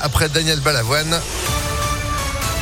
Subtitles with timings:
[0.00, 1.20] après Daniel Balavoine.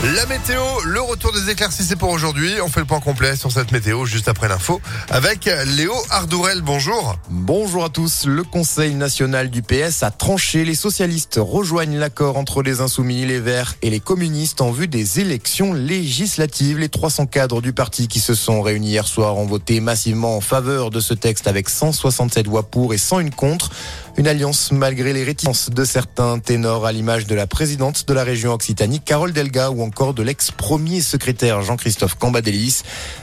[0.03, 2.55] La météo, le retour des éclaircies, c'est pour aujourd'hui.
[2.63, 6.63] On fait le point complet sur cette météo juste après l'info avec Léo Ardourel.
[6.63, 7.17] Bonjour.
[7.29, 8.25] Bonjour à tous.
[8.25, 10.65] Le Conseil national du PS a tranché.
[10.65, 15.21] Les socialistes rejoignent l'accord entre les insoumis, les verts et les communistes en vue des
[15.21, 16.79] élections législatives.
[16.79, 20.41] Les 300 cadres du parti qui se sont réunis hier soir ont voté massivement en
[20.41, 23.71] faveur de ce texte avec 167 voix pour et 101 contre.
[24.17, 28.25] Une alliance malgré les réticences de certains ténors à l'image de la présidente de la
[28.25, 32.83] région Occitanie, Carole Delga, ou encore de l'ex-premier secrétaire Jean-Christophe Cambadélis.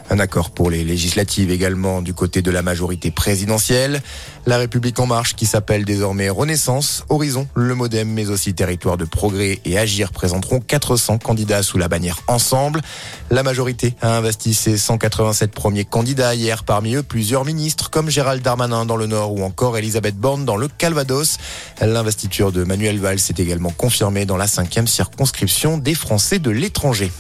[0.10, 4.02] Un accord pour les législatives également du côté de la majorité présidentielle.
[4.46, 9.04] La République en marche qui s'appelle désormais Renaissance, Horizon, le Modem, mais aussi Territoire de
[9.04, 12.82] Progrès et Agir présenteront 400 candidats sous la bannière Ensemble.
[13.30, 18.42] La majorité a investi ses 187 premiers candidats hier, parmi eux plusieurs ministres comme Gérald
[18.42, 21.38] Darmanin dans le Nord ou encore Elisabeth Borne dans le Calvados.
[21.82, 27.12] L'investiture de Manuel Valls est également confirmée dans la cinquième circonscription des Français de l'étranger.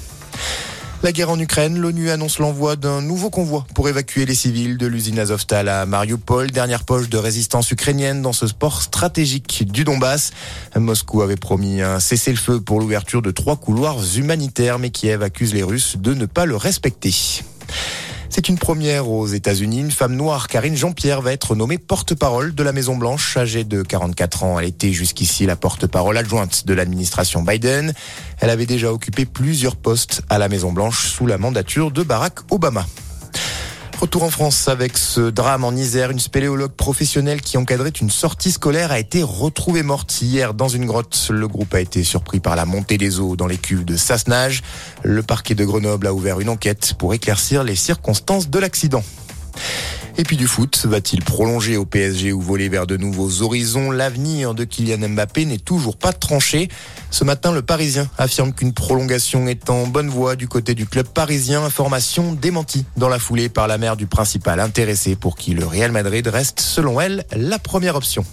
[1.03, 4.87] La guerre en Ukraine, l'ONU annonce l'envoi d'un nouveau convoi pour évacuer les civils de
[4.87, 10.31] l'usine Azovstal à Mariupol, dernière poche de résistance ukrainienne dans ce sport stratégique du Donbass.
[10.75, 15.61] Moscou avait promis un cessez-le-feu pour l'ouverture de trois couloirs humanitaires, mais Kiev accuse les
[15.61, 17.13] Russes de ne pas le respecter.
[18.29, 19.79] C'est une première aux États-Unis.
[19.79, 23.37] Une femme noire, Karine Jean-Pierre, va être nommée porte-parole de la Maison-Blanche.
[23.37, 27.93] Âgée de 44 ans, elle était jusqu'ici la porte-parole adjointe de l'administration Biden.
[28.39, 32.85] Elle avait déjà occupé plusieurs postes à la Maison-Blanche sous la mandature de Barack Obama.
[33.99, 36.11] Retour en France avec ce drame en Isère.
[36.11, 40.85] Une spéléologue professionnelle qui encadrait une sortie scolaire a été retrouvée morte hier dans une
[40.85, 41.29] grotte.
[41.31, 44.61] Le groupe a été surpris par la montée des eaux dans les cuves de Sassenage.
[45.01, 49.03] Le parquet de Grenoble a ouvert une enquête pour éclaircir les circonstances de l'accident.
[50.19, 53.91] Et puis du foot, va-t-il prolonger au PSG ou voler vers de nouveaux horizons?
[53.91, 56.69] L'avenir de Kylian Mbappé n'est toujours pas tranché.
[57.11, 61.07] Ce matin, le Parisien affirme qu'une prolongation est en bonne voie du côté du club
[61.07, 61.63] parisien.
[61.63, 65.91] Information démentie dans la foulée par la mère du principal intéressé pour qui le Real
[65.91, 68.25] Madrid reste, selon elle, la première option.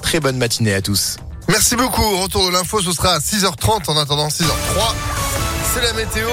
[0.00, 1.16] Très bonne matinée à tous.
[1.48, 2.22] Merci beaucoup.
[2.22, 4.94] Retour de l'info, ce sera à 6h30 en attendant 6h03.
[5.74, 6.28] C'est la météo.